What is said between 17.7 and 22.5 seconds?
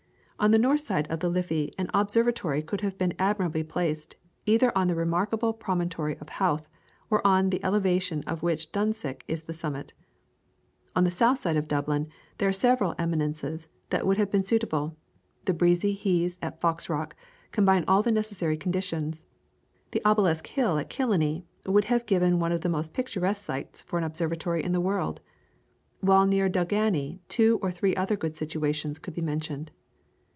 all necessary conditions; the obelisk hill at Killiney would have given